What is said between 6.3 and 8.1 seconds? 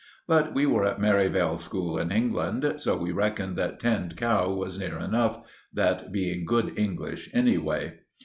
good English anyway.